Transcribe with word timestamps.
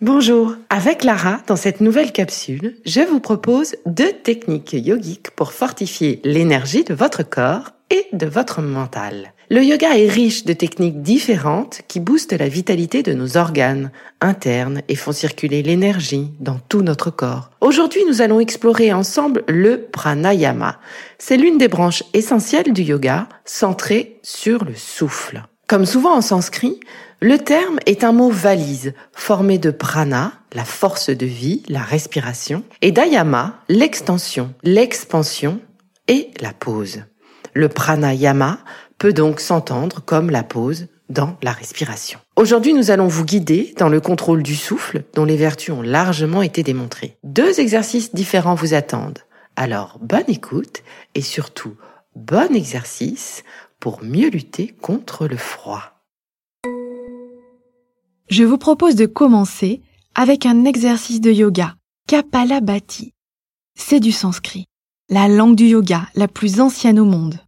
Bonjour, 0.00 0.54
avec 0.70 1.02
Lara, 1.02 1.40
dans 1.48 1.56
cette 1.56 1.80
nouvelle 1.80 2.12
capsule, 2.12 2.76
je 2.86 3.00
vous 3.00 3.18
propose 3.18 3.74
deux 3.84 4.12
techniques 4.12 4.72
yogiques 4.72 5.32
pour 5.32 5.52
fortifier 5.52 6.20
l'énergie 6.22 6.84
de 6.84 6.94
votre 6.94 7.28
corps 7.28 7.72
et 7.90 8.06
de 8.12 8.26
votre 8.26 8.62
mental. 8.62 9.32
Le 9.50 9.60
yoga 9.64 9.98
est 9.98 10.06
riche 10.06 10.44
de 10.44 10.52
techniques 10.52 11.02
différentes 11.02 11.80
qui 11.88 11.98
boostent 11.98 12.38
la 12.38 12.46
vitalité 12.46 13.02
de 13.02 13.12
nos 13.12 13.36
organes 13.36 13.90
internes 14.20 14.82
et 14.86 14.94
font 14.94 15.10
circuler 15.10 15.64
l'énergie 15.64 16.30
dans 16.38 16.60
tout 16.68 16.82
notre 16.82 17.10
corps. 17.10 17.50
Aujourd'hui, 17.60 18.04
nous 18.06 18.22
allons 18.22 18.38
explorer 18.38 18.92
ensemble 18.92 19.42
le 19.48 19.88
pranayama. 19.90 20.78
C'est 21.18 21.36
l'une 21.36 21.58
des 21.58 21.66
branches 21.66 22.04
essentielles 22.14 22.72
du 22.72 22.82
yoga 22.82 23.28
centrée 23.44 24.20
sur 24.22 24.64
le 24.64 24.76
souffle. 24.76 25.42
Comme 25.68 25.84
souvent 25.84 26.16
en 26.16 26.22
sanskrit, 26.22 26.80
le 27.20 27.36
terme 27.36 27.78
est 27.84 28.02
un 28.02 28.12
mot 28.12 28.30
valise 28.30 28.94
formé 29.12 29.58
de 29.58 29.70
prana, 29.70 30.32
la 30.54 30.64
force 30.64 31.10
de 31.10 31.26
vie, 31.26 31.62
la 31.68 31.82
respiration, 31.82 32.64
et 32.80 32.90
d'ayama, 32.90 33.60
l'extension, 33.68 34.54
l'expansion 34.62 35.60
et 36.08 36.30
la 36.40 36.54
pause. 36.54 37.02
Le 37.52 37.68
pranayama 37.68 38.60
peut 38.96 39.12
donc 39.12 39.40
s'entendre 39.40 40.00
comme 40.02 40.30
la 40.30 40.42
pause 40.42 40.86
dans 41.10 41.36
la 41.42 41.52
respiration. 41.52 42.18
Aujourd'hui, 42.36 42.72
nous 42.72 42.90
allons 42.90 43.06
vous 43.06 43.26
guider 43.26 43.74
dans 43.76 43.90
le 43.90 44.00
contrôle 44.00 44.42
du 44.42 44.56
souffle 44.56 45.02
dont 45.12 45.26
les 45.26 45.36
vertus 45.36 45.74
ont 45.74 45.82
largement 45.82 46.40
été 46.40 46.62
démontrées. 46.62 47.18
Deux 47.24 47.60
exercices 47.60 48.14
différents 48.14 48.54
vous 48.54 48.72
attendent. 48.72 49.18
Alors, 49.54 49.98
bonne 50.00 50.28
écoute 50.28 50.82
et 51.14 51.20
surtout, 51.20 51.74
bon 52.16 52.54
exercice 52.54 53.44
pour 53.80 54.02
mieux 54.02 54.28
lutter 54.28 54.68
contre 54.68 55.26
le 55.26 55.36
froid. 55.36 55.82
Je 58.28 58.44
vous 58.44 58.58
propose 58.58 58.94
de 58.94 59.06
commencer 59.06 59.82
avec 60.14 60.46
un 60.46 60.64
exercice 60.64 61.20
de 61.20 61.30
yoga, 61.30 61.76
Kapalabhati. 62.08 63.14
C'est 63.78 64.00
du 64.00 64.12
sanskrit, 64.12 64.66
la 65.08 65.28
langue 65.28 65.54
du 65.54 65.66
yoga 65.66 66.08
la 66.14 66.28
plus 66.28 66.60
ancienne 66.60 66.98
au 66.98 67.04
monde. 67.04 67.38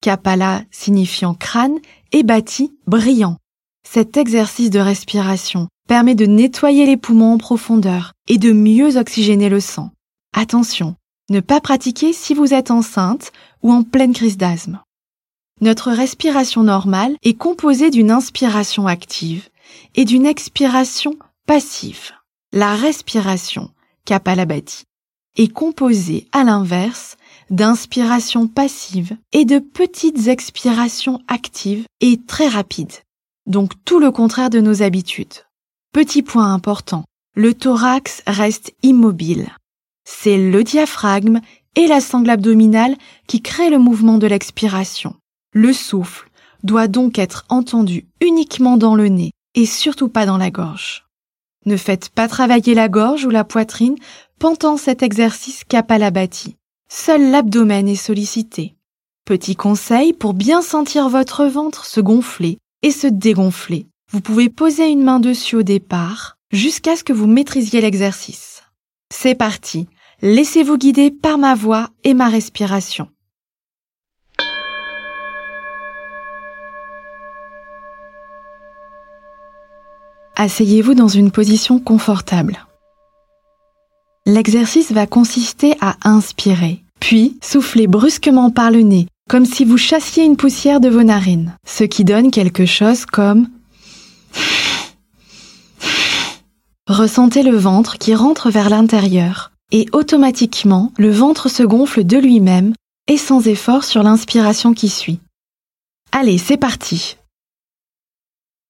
Kapala 0.00 0.62
signifiant 0.70 1.34
crâne 1.34 1.78
et 2.12 2.22
bâti 2.22 2.76
brillant. 2.86 3.38
Cet 3.88 4.16
exercice 4.16 4.70
de 4.70 4.78
respiration 4.78 5.68
permet 5.88 6.14
de 6.14 6.26
nettoyer 6.26 6.86
les 6.86 6.96
poumons 6.98 7.32
en 7.32 7.38
profondeur 7.38 8.12
et 8.28 8.38
de 8.38 8.52
mieux 8.52 8.98
oxygéner 8.98 9.48
le 9.48 9.60
sang. 9.60 9.90
Attention, 10.34 10.96
ne 11.30 11.40
pas 11.40 11.60
pratiquer 11.60 12.12
si 12.12 12.34
vous 12.34 12.52
êtes 12.52 12.70
enceinte 12.70 13.32
ou 13.62 13.72
en 13.72 13.82
pleine 13.82 14.12
crise 14.12 14.36
d'asthme. 14.36 14.83
Notre 15.60 15.92
respiration 15.92 16.62
normale 16.62 17.16
est 17.22 17.34
composée 17.34 17.90
d'une 17.90 18.10
inspiration 18.10 18.86
active 18.86 19.48
et 19.94 20.04
d'une 20.04 20.26
expiration 20.26 21.16
passive. 21.46 22.10
La 22.52 22.74
respiration, 22.74 23.70
Kapalabhati, 24.04 24.84
est 25.36 25.52
composée 25.52 26.26
à 26.32 26.44
l'inverse 26.44 27.16
d'inspiration 27.50 28.48
passive 28.48 29.16
et 29.32 29.44
de 29.44 29.58
petites 29.58 30.28
expirations 30.28 31.20
actives 31.28 31.86
et 32.00 32.20
très 32.26 32.48
rapides. 32.48 33.02
Donc 33.46 33.72
tout 33.84 34.00
le 34.00 34.10
contraire 34.10 34.50
de 34.50 34.60
nos 34.60 34.82
habitudes. 34.82 35.44
Petit 35.92 36.22
point 36.22 36.52
important, 36.52 37.04
le 37.36 37.54
thorax 37.54 38.22
reste 38.26 38.72
immobile. 38.82 39.48
C'est 40.04 40.38
le 40.38 40.64
diaphragme 40.64 41.40
et 41.76 41.86
la 41.86 42.00
sangle 42.00 42.30
abdominale 42.30 42.96
qui 43.26 43.42
créent 43.42 43.70
le 43.70 43.78
mouvement 43.78 44.18
de 44.18 44.26
l'expiration. 44.26 45.14
Le 45.54 45.72
souffle 45.72 46.28
doit 46.64 46.88
donc 46.88 47.16
être 47.16 47.44
entendu 47.48 48.08
uniquement 48.20 48.76
dans 48.76 48.96
le 48.96 49.06
nez 49.06 49.30
et 49.54 49.66
surtout 49.66 50.08
pas 50.08 50.26
dans 50.26 50.36
la 50.36 50.50
gorge. 50.50 51.06
Ne 51.64 51.76
faites 51.76 52.08
pas 52.08 52.26
travailler 52.26 52.74
la 52.74 52.88
gorge 52.88 53.24
ou 53.24 53.30
la 53.30 53.44
poitrine 53.44 53.94
pendant 54.40 54.76
cet 54.76 55.04
exercice 55.04 55.62
kapalabhati. 55.62 56.56
Seul 56.90 57.30
l'abdomen 57.30 57.88
est 57.88 57.94
sollicité. 57.94 58.74
Petit 59.24 59.54
conseil 59.54 60.12
pour 60.12 60.34
bien 60.34 60.60
sentir 60.60 61.08
votre 61.08 61.44
ventre 61.44 61.86
se 61.86 62.00
gonfler 62.00 62.58
et 62.82 62.90
se 62.90 63.06
dégonfler. 63.06 63.86
Vous 64.10 64.20
pouvez 64.20 64.48
poser 64.48 64.88
une 64.88 65.04
main 65.04 65.20
dessus 65.20 65.54
au 65.54 65.62
départ 65.62 66.36
jusqu'à 66.50 66.96
ce 66.96 67.04
que 67.04 67.12
vous 67.12 67.28
maîtrisiez 67.28 67.80
l'exercice. 67.80 68.64
C'est 69.14 69.36
parti. 69.36 69.86
Laissez-vous 70.20 70.78
guider 70.78 71.12
par 71.12 71.38
ma 71.38 71.54
voix 71.54 71.90
et 72.02 72.12
ma 72.12 72.28
respiration. 72.28 73.08
Asseyez-vous 80.36 80.94
dans 80.94 81.08
une 81.08 81.30
position 81.30 81.78
confortable. 81.78 82.66
L'exercice 84.26 84.90
va 84.90 85.06
consister 85.06 85.76
à 85.80 85.96
inspirer, 86.02 86.82
puis 86.98 87.38
souffler 87.40 87.86
brusquement 87.86 88.50
par 88.50 88.72
le 88.72 88.80
nez, 88.80 89.06
comme 89.28 89.44
si 89.44 89.64
vous 89.64 89.78
chassiez 89.78 90.24
une 90.24 90.36
poussière 90.36 90.80
de 90.80 90.88
vos 90.88 91.04
narines, 91.04 91.56
ce 91.66 91.84
qui 91.84 92.04
donne 92.04 92.32
quelque 92.32 92.66
chose 92.66 93.06
comme 93.06 93.48
Ressentez 96.88 97.42
le 97.42 97.56
ventre 97.56 97.96
qui 97.96 98.14
rentre 98.14 98.50
vers 98.50 98.70
l'intérieur, 98.70 99.52
et 99.70 99.86
automatiquement 99.92 100.92
le 100.98 101.10
ventre 101.10 101.48
se 101.48 101.62
gonfle 101.62 102.04
de 102.04 102.18
lui-même 102.18 102.74
et 103.06 103.18
sans 103.18 103.46
effort 103.46 103.84
sur 103.84 104.02
l'inspiration 104.02 104.74
qui 104.74 104.88
suit. 104.88 105.20
Allez, 106.10 106.38
c'est 106.38 106.56
parti. 106.56 107.16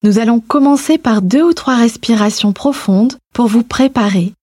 Nous 0.04 0.18
allons 0.18 0.38
commencer 0.38 0.98
par 0.98 1.22
deux 1.22 1.42
ou 1.42 1.54
trois 1.54 1.76
respirations 1.76 2.52
profondes 2.52 3.14
pour 3.32 3.46
vous 3.46 3.62
préparer 3.62 4.34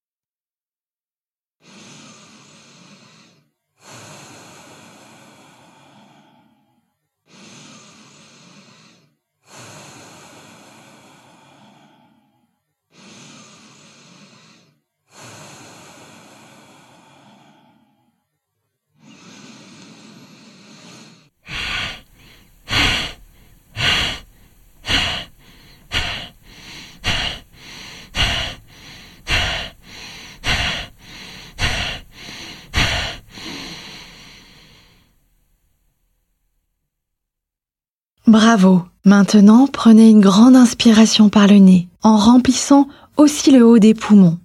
Bravo. 38.32 38.86
Maintenant, 39.04 39.68
prenez 39.68 40.10
une 40.10 40.22
grande 40.22 40.56
inspiration 40.56 41.28
par 41.28 41.48
le 41.48 41.58
nez, 41.58 41.90
en 42.02 42.16
remplissant 42.16 42.88
aussi 43.18 43.52
le 43.52 43.66
haut 43.66 43.78
des 43.78 43.94
poumons. 43.94 44.40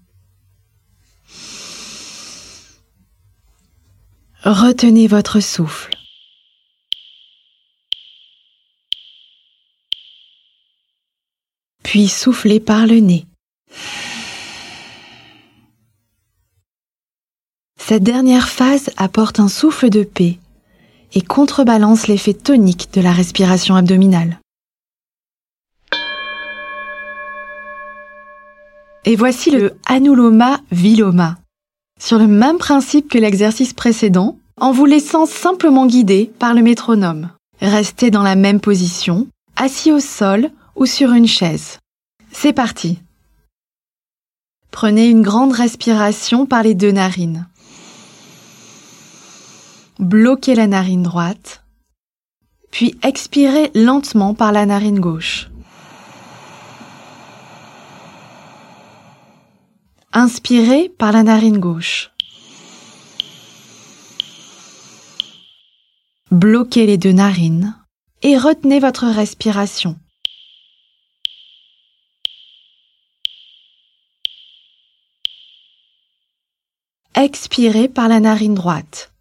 Retenez 4.42 5.06
votre 5.06 5.38
souffle. 5.38 5.96
Puis 11.84 12.08
soufflez 12.08 12.58
par 12.58 12.88
le 12.88 12.96
nez. 12.96 13.24
Cette 17.78 18.02
dernière 18.02 18.48
phase 18.48 18.90
apporte 18.96 19.38
un 19.38 19.48
souffle 19.48 19.90
de 19.90 20.02
paix 20.02 20.40
et 21.14 21.20
contrebalance 21.20 22.08
l'effet 22.08 22.34
tonique 22.34 22.88
de 22.92 23.00
la 23.00 23.12
respiration 23.12 23.76
abdominale. 23.76 24.40
Et 29.04 29.14
voici 29.14 29.50
le 29.50 29.76
Anuloma 29.86 30.60
Viloma. 30.72 31.36
Sur 32.00 32.18
le 32.18 32.26
même 32.26 32.58
principe 32.58 33.08
que 33.08 33.18
l'exercice 33.18 33.72
précédent, 33.72 34.36
en 34.60 34.72
vous 34.72 34.84
laissant 34.84 35.26
simplement 35.26 35.86
guider 35.86 36.30
par 36.38 36.54
le 36.54 36.62
métronome. 36.62 37.30
Restez 37.60 38.10
dans 38.10 38.22
la 38.22 38.34
même 38.34 38.60
position, 38.60 39.28
assis 39.54 39.92
au 39.92 40.00
sol 40.00 40.50
ou 40.74 40.86
sur 40.86 41.12
une 41.12 41.28
chaise. 41.28 41.78
C'est 42.32 42.52
parti. 42.52 42.98
Prenez 44.70 45.08
une 45.08 45.22
grande 45.22 45.52
respiration 45.52 46.44
par 46.44 46.62
les 46.62 46.74
deux 46.74 46.92
narines. 46.92 47.46
Bloquez 49.98 50.54
la 50.54 50.66
narine 50.66 51.02
droite, 51.02 51.64
puis 52.70 52.98
expirez 53.02 53.70
lentement 53.74 54.34
par 54.34 54.52
la 54.52 54.66
narine 54.66 55.00
gauche. 55.00 55.48
Inspirez 60.12 60.90
par 60.90 61.12
la 61.12 61.22
narine 61.22 61.58
gauche. 61.58 62.10
Bloquez 66.30 66.84
les 66.84 66.98
deux 66.98 67.12
narines 67.12 67.74
et 68.20 68.36
retenez 68.36 68.80
votre 68.80 69.06
respiration. 69.06 69.98
Expirez 77.14 77.88
par 77.88 78.08
la 78.08 78.20
narine 78.20 78.54
droite. 78.54 79.15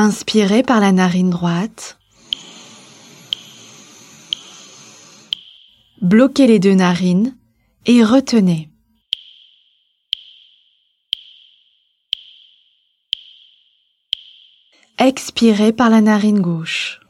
Inspirez 0.00 0.62
par 0.62 0.78
la 0.78 0.92
narine 0.92 1.28
droite. 1.28 1.98
Bloquez 6.00 6.46
les 6.46 6.60
deux 6.60 6.74
narines 6.74 7.36
et 7.84 8.04
retenez. 8.04 8.70
Expirez 14.98 15.72
par 15.72 15.90
la 15.90 16.00
narine 16.00 16.40
gauche. 16.40 17.00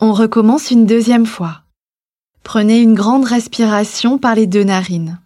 On 0.00 0.12
recommence 0.12 0.72
une 0.72 0.84
deuxième 0.84 1.26
fois. 1.26 1.62
Prenez 2.42 2.80
une 2.80 2.94
grande 2.94 3.24
respiration 3.24 4.18
par 4.18 4.34
les 4.34 4.48
deux 4.48 4.64
narines. 4.64 5.20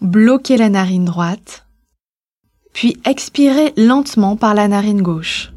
Bloquez 0.00 0.56
la 0.56 0.70
narine 0.70 1.04
droite, 1.04 1.66
puis 2.72 2.96
expirez 3.04 3.74
lentement 3.76 4.34
par 4.34 4.54
la 4.54 4.66
narine 4.66 5.02
gauche. 5.02 5.52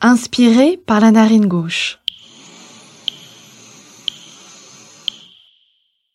Inspirez 0.00 0.76
par 0.76 0.98
la 0.98 1.12
narine 1.12 1.46
gauche. 1.46 2.00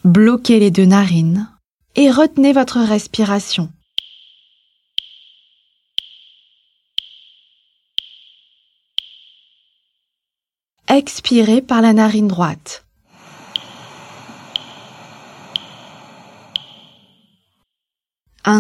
Bloquez 0.04 0.60
les 0.60 0.72
deux 0.72 0.86
narines 0.86 1.50
et 1.96 2.12
retenez 2.12 2.52
votre 2.52 2.80
respiration. 2.80 3.72
Expirez 10.90 11.62
par 11.62 11.82
la 11.82 11.94
narine 11.94 12.28
droite. 12.28 12.86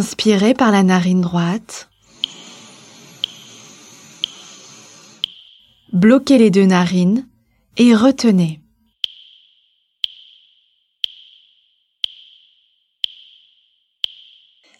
Inspirez 0.01 0.55
par 0.55 0.71
la 0.71 0.81
narine 0.81 1.21
droite. 1.21 1.91
Bloquez 5.93 6.39
les 6.39 6.49
deux 6.49 6.65
narines 6.65 7.29
et 7.77 7.93
retenez. 7.93 8.63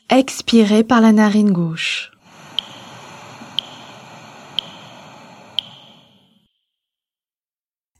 Expirez 0.10 0.84
par 0.84 1.02
la 1.02 1.12
narine 1.12 1.52
gauche. 1.52 2.12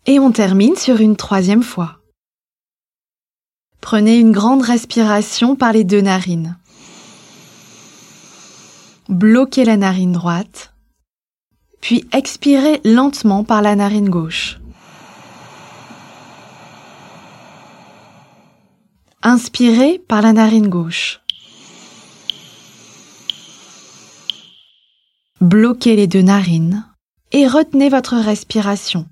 Et 0.08 0.18
on 0.18 0.32
termine 0.32 0.76
sur 0.76 1.00
une 1.00 1.16
troisième 1.16 1.62
fois. 1.62 2.00
Prenez 3.80 4.18
une 4.18 4.32
grande 4.32 4.64
respiration 4.64 5.56
par 5.56 5.72
les 5.72 5.84
deux 5.84 6.02
narines. 6.02 6.58
Bloquez 9.12 9.66
la 9.66 9.76
narine 9.76 10.14
droite, 10.14 10.74
puis 11.82 12.06
expirez 12.14 12.80
lentement 12.86 13.44
par 13.44 13.62
la 13.62 13.76
narine 13.76 14.10
gauche. 14.10 14.58
Inspirez 19.22 20.00
par 20.00 20.22
la 20.22 20.32
narine 20.32 20.70
gauche. 20.70 21.20
Bloquez 25.42 25.98
les 25.98 26.08
deux 26.08 26.22
narines 26.22 26.86
et 27.34 27.50
retenez 27.50 27.90
votre 27.90 28.16
respiration. 28.16 29.10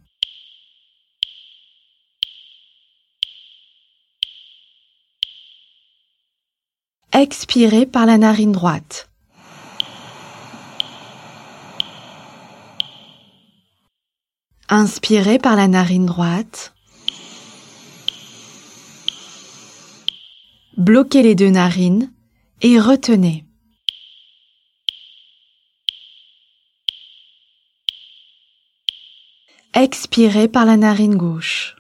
Expirez 7.12 7.86
par 7.86 8.06
la 8.06 8.18
narine 8.18 8.54
droite. 8.54 9.09
Inspirez 14.72 15.40
par 15.40 15.56
la 15.56 15.68
narine 15.68 16.06
droite. 16.06 16.76
Bloquez 20.78 21.24
les 21.24 21.34
deux 21.34 21.50
narines 21.50 22.12
et 22.62 22.80
retenez. 22.80 23.46
Expirez 29.74 30.48
par 30.48 30.66
la 30.66 30.78
narine 30.78 31.16
gauche. 31.16 31.79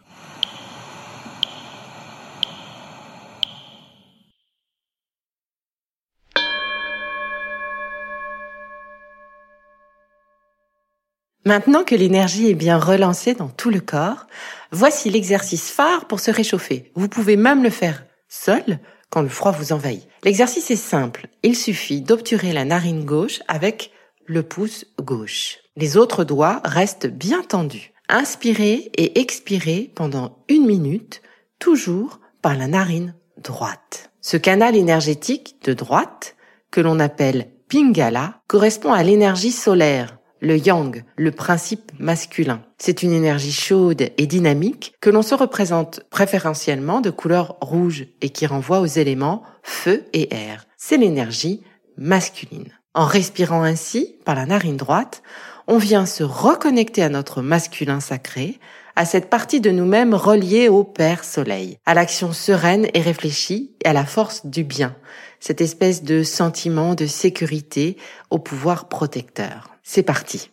Maintenant 11.50 11.84
que 11.84 11.96
l'énergie 11.96 12.51
est 12.51 12.53
bien 12.53 12.77
relancée 12.77 13.34
dans 13.34 13.48
tout 13.48 13.72
le 13.72 13.79
corps, 13.79 14.27
voici 14.72 15.10
l'exercice 15.10 15.72
phare 15.72 16.06
pour 16.06 16.20
se 16.20 16.29
réchauffer. 16.29 16.91
Vous 16.94 17.08
pouvez 17.08 17.38
même 17.38 17.63
le 17.63 17.72
faire 17.72 18.06
seul 18.27 18.77
quand 19.10 19.24
le 19.24 19.29
froid 19.29 19.50
vous 19.50 19.74
envahit. 19.74 20.08
L'exercice 20.24 20.70
est 20.70 20.75
simple. 20.75 21.25
Il 21.41 21.56
suffit 21.56 22.01
d'obturer 22.01 22.53
la 22.53 22.65
narine 22.65 23.03
gauche 23.03 23.39
avec 23.48 23.91
le 24.27 24.44
pouce 24.44 24.86
gauche. 25.01 25.58
Les 25.75 25.98
autres 25.98 26.24
doigts 26.24 26.62
restent 26.65 27.08
bien 27.08 27.41
tendus. 27.41 27.94
Inspirez 28.10 28.91
et 28.96 29.20
expirez 29.20 29.91
pendant 29.96 30.38
une 30.50 30.68
minute, 30.68 31.24
toujours 31.58 32.20
par 32.44 32.56
la 32.56 32.68
narine 32.68 33.15
droite. 33.41 34.12
Ce 34.22 34.38
canal 34.38 34.75
énergétique 34.75 35.56
de 35.63 35.74
droite, 35.74 36.36
que 36.70 36.79
l'on 36.79 37.00
appelle 37.00 37.48
Pingala, 37.70 38.39
correspond 38.46 38.94
à 38.94 39.01
l'énergie 39.01 39.51
solaire, 39.51 40.19
le 40.41 40.58
yang, 40.58 41.03
le 41.15 41.31
principe 41.31 41.91
masculin. 42.00 42.62
C'est 42.77 43.03
une 43.03 43.12
énergie 43.12 43.51
chaude 43.51 44.10
et 44.17 44.27
dynamique 44.27 44.93
que 45.01 45.10
l'on 45.10 45.22
se 45.22 45.36
représente 45.36 46.01
préférentiellement 46.10 47.01
de 47.01 47.10
couleur 47.10 47.58
rouge 47.62 48.08
et 48.22 48.29
qui 48.29 48.46
renvoie 48.46 48.79
aux 48.79 48.86
éléments 48.86 49.43
feu 49.63 50.05
et 50.13 50.34
air. 50.34 50.65
C'est 50.77 50.98
l'énergie 50.98 51.62
masculine. 51.98 52.72
En 52.93 53.05
respirant 53.05 53.63
ainsi 53.63 54.15
par 54.25 54.36
la 54.36 54.46
narine 54.46 54.77
droite, 54.77 55.22
on 55.67 55.77
vient 55.77 56.08
se 56.08 56.24
reconnecter 56.24 57.03
à 57.03 57.10
notre 57.10 57.43
masculin 57.43 58.00
sacré, 58.00 58.60
à 58.96 59.05
cette 59.05 59.29
partie 59.29 59.62
de 59.62 59.69
nous-mêmes 59.69 60.15
reliée 60.15 60.67
au 60.67 60.84
Père 60.84 61.24
Soleil, 61.24 61.77
à 61.86 61.93
l'action 61.93 62.34
sereine 62.34 62.88
et 62.93 63.01
réfléchie 63.01 63.72
et 63.86 63.88
à 63.88 63.93
la 63.93 64.05
force 64.05 64.46
du 64.46 64.63
bien, 64.63 64.96
cette 65.39 65.62
espèce 65.62 66.03
de 66.03 66.24
sentiment 66.24 66.96
de 66.96 67.05
sécurité 67.05 67.98
au 68.31 68.39
pouvoir 68.39 68.89
protecteur. 68.89 69.69
C'est 69.91 70.03
parti. 70.03 70.51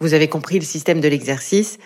Vous 0.00 0.14
avez 0.14 0.28
compris 0.28 0.58
le 0.58 0.64
système 0.64 1.00
de 1.00 1.08
l'exercice 1.08 1.78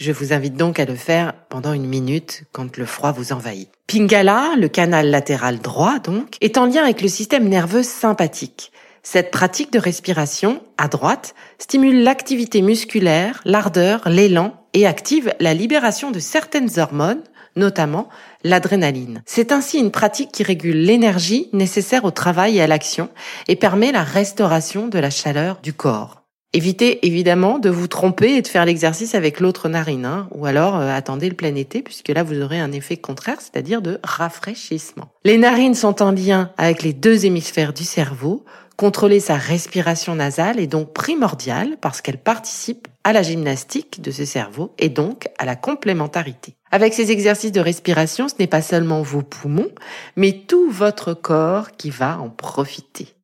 je 0.00 0.12
vous 0.12 0.32
invite 0.32 0.54
donc 0.54 0.80
à 0.80 0.86
le 0.86 0.94
faire 0.94 1.34
pendant 1.50 1.74
une 1.74 1.84
minute 1.84 2.44
quand 2.52 2.78
le 2.78 2.86
froid 2.86 3.12
vous 3.12 3.34
envahit. 3.34 3.68
Pingala, 3.86 4.54
le 4.56 4.68
canal 4.68 5.10
latéral 5.10 5.58
droit 5.58 5.98
donc, 5.98 6.36
est 6.40 6.56
en 6.56 6.64
lien 6.64 6.82
avec 6.82 7.02
le 7.02 7.08
système 7.08 7.46
nerveux 7.46 7.82
sympathique. 7.82 8.72
Cette 9.02 9.30
pratique 9.30 9.70
de 9.74 9.78
respiration, 9.78 10.62
à 10.78 10.88
droite, 10.88 11.34
stimule 11.58 12.02
l'activité 12.02 12.62
musculaire, 12.62 13.42
l'ardeur, 13.44 14.08
l'élan 14.08 14.54
et 14.72 14.86
active 14.86 15.34
la 15.38 15.52
libération 15.52 16.10
de 16.10 16.18
certaines 16.18 16.78
hormones, 16.78 17.22
notamment 17.54 18.08
l'adrénaline. 18.42 19.22
C'est 19.26 19.52
ainsi 19.52 19.78
une 19.78 19.90
pratique 19.90 20.32
qui 20.32 20.44
régule 20.44 20.82
l'énergie 20.82 21.50
nécessaire 21.52 22.06
au 22.06 22.10
travail 22.10 22.56
et 22.56 22.62
à 22.62 22.66
l'action 22.66 23.10
et 23.48 23.56
permet 23.56 23.92
la 23.92 24.02
restauration 24.02 24.88
de 24.88 24.98
la 24.98 25.10
chaleur 25.10 25.60
du 25.62 25.74
corps. 25.74 26.19
Évitez 26.52 27.06
évidemment 27.06 27.60
de 27.60 27.70
vous 27.70 27.86
tromper 27.86 28.34
et 28.34 28.42
de 28.42 28.48
faire 28.48 28.64
l'exercice 28.64 29.14
avec 29.14 29.38
l'autre 29.38 29.68
narine, 29.68 30.04
hein, 30.04 30.28
ou 30.32 30.46
alors 30.46 30.76
euh, 30.76 30.92
attendez 30.92 31.28
le 31.28 31.36
plein 31.36 31.54
été, 31.54 31.80
puisque 31.80 32.08
là 32.08 32.24
vous 32.24 32.40
aurez 32.40 32.58
un 32.58 32.72
effet 32.72 32.96
contraire, 32.96 33.40
c'est-à-dire 33.40 33.80
de 33.82 34.00
rafraîchissement. 34.02 35.12
Les 35.24 35.38
narines 35.38 35.76
sont 35.76 36.02
en 36.02 36.10
lien 36.10 36.50
avec 36.58 36.82
les 36.82 36.92
deux 36.92 37.24
hémisphères 37.24 37.72
du 37.72 37.84
cerveau. 37.84 38.44
Contrôler 38.76 39.20
sa 39.20 39.36
respiration 39.36 40.16
nasale 40.16 40.58
est 40.58 40.66
donc 40.66 40.92
primordial 40.92 41.76
parce 41.80 42.00
qu'elle 42.00 42.18
participe 42.18 42.88
à 43.04 43.12
la 43.12 43.22
gymnastique 43.22 44.00
de 44.00 44.10
ce 44.10 44.24
cerveau 44.24 44.74
et 44.80 44.88
donc 44.88 45.28
à 45.38 45.44
la 45.44 45.54
complémentarité. 45.54 46.56
Avec 46.72 46.94
ces 46.94 47.12
exercices 47.12 47.52
de 47.52 47.60
respiration, 47.60 48.26
ce 48.26 48.34
n'est 48.40 48.48
pas 48.48 48.62
seulement 48.62 49.02
vos 49.02 49.22
poumons, 49.22 49.70
mais 50.16 50.32
tout 50.48 50.68
votre 50.68 51.14
corps 51.14 51.70
qui 51.76 51.90
va 51.90 52.18
en 52.18 52.28
profiter. 52.28 53.14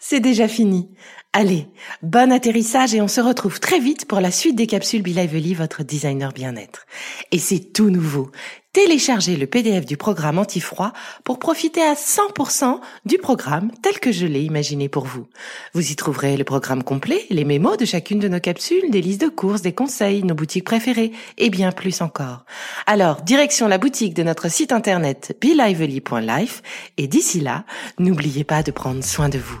C'est 0.00 0.20
déjà 0.20 0.48
fini. 0.48 0.88
Allez, 1.34 1.68
bon 2.02 2.32
atterrissage 2.32 2.94
et 2.94 3.02
on 3.02 3.08
se 3.08 3.20
retrouve 3.20 3.60
très 3.60 3.78
vite 3.78 4.06
pour 4.06 4.20
la 4.20 4.30
suite 4.30 4.56
des 4.56 4.66
capsules 4.66 5.02
Be 5.02 5.08
Lively, 5.08 5.54
votre 5.54 5.84
designer 5.84 6.32
bien-être. 6.32 6.86
Et 7.32 7.38
c'est 7.38 7.72
tout 7.72 7.90
nouveau. 7.90 8.32
Téléchargez 8.72 9.36
le 9.36 9.46
PDF 9.46 9.84
du 9.84 9.96
programme 9.96 10.38
anti-froid 10.38 10.92
pour 11.24 11.38
profiter 11.38 11.82
à 11.82 11.94
100% 11.94 12.80
du 13.04 13.18
programme 13.18 13.70
tel 13.82 14.00
que 14.00 14.10
je 14.10 14.26
l'ai 14.26 14.42
imaginé 14.42 14.88
pour 14.88 15.04
vous. 15.04 15.26
Vous 15.74 15.92
y 15.92 15.96
trouverez 15.96 16.36
le 16.36 16.44
programme 16.44 16.82
complet, 16.82 17.26
les 17.28 17.44
mémos 17.44 17.76
de 17.76 17.84
chacune 17.84 18.20
de 18.20 18.28
nos 18.28 18.40
capsules, 18.40 18.90
des 18.90 19.02
listes 19.02 19.20
de 19.20 19.28
courses, 19.28 19.62
des 19.62 19.72
conseils, 19.74 20.22
nos 20.22 20.34
boutiques 20.34 20.64
préférées 20.64 21.12
et 21.36 21.50
bien 21.50 21.72
plus 21.72 22.00
encore. 22.00 22.44
Alors, 22.86 23.22
direction 23.22 23.68
la 23.68 23.78
boutique 23.78 24.14
de 24.14 24.22
notre 24.22 24.50
site 24.50 24.72
internet 24.72 25.36
belively.life 25.40 26.62
et 26.96 27.06
d'ici 27.06 27.40
là, 27.40 27.64
n'oubliez 27.98 28.44
pas 28.44 28.62
de 28.62 28.70
prendre 28.70 29.04
soin 29.04 29.28
de 29.28 29.38
vous. 29.38 29.60